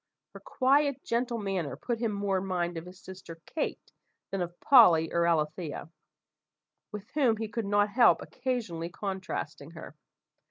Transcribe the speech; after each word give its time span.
Her 0.33 0.39
quiet, 0.39 1.03
gentle 1.03 1.37
manner 1.37 1.75
put 1.75 1.99
him 1.99 2.11
more 2.11 2.39
in 2.39 2.47
mind 2.47 2.75
of 2.75 2.87
his 2.87 2.99
sister 3.03 3.39
Kate, 3.45 3.91
than 4.31 4.41
of 4.41 4.59
Polly 4.59 5.13
or 5.13 5.27
Alethea, 5.27 5.89
with 6.91 7.11
whom 7.13 7.37
he 7.37 7.47
could 7.47 7.67
not 7.67 7.89
help 7.89 8.19
occasionally 8.23 8.89
contrasting 8.89 9.69
her. 9.77 9.95